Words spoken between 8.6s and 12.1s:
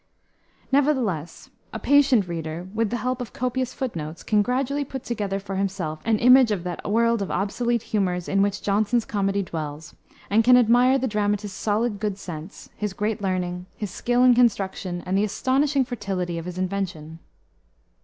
Jonson's comedy dwells, and can admire the dramatist's solid